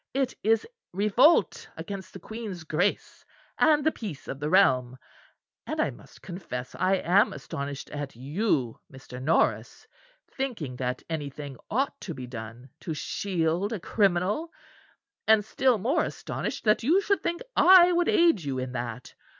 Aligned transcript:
It 0.15 0.33
is 0.41 0.65
revolt 0.93 1.69
against 1.77 2.11
the 2.13 2.19
Queen's 2.19 2.63
Grace 2.63 3.23
and 3.59 3.83
the 3.83 3.91
peace 3.91 4.27
of 4.27 4.39
the 4.39 4.49
realm. 4.49 4.97
And 5.67 5.79
I 5.79 5.91
must 5.91 6.23
confess 6.23 6.73
I 6.79 6.95
am 6.95 7.31
astonished 7.33 7.91
at 7.91 8.15
you, 8.15 8.79
Mr. 8.91 9.21
Norris, 9.21 9.85
thinking 10.27 10.75
that 10.77 11.03
anything 11.07 11.55
ought 11.69 12.01
to 12.01 12.15
be 12.15 12.25
done 12.25 12.71
to 12.79 12.95
shield 12.95 13.71
a 13.73 13.79
criminal, 13.79 14.51
and 15.27 15.45
still 15.45 15.77
more 15.77 16.03
astonished 16.03 16.63
that 16.63 16.81
you 16.81 16.99
should 17.01 17.21
think 17.21 17.43
I 17.55 17.91
would 17.91 18.09
aid 18.09 18.41
you 18.43 18.57
in 18.57 18.71
that. 18.71 19.13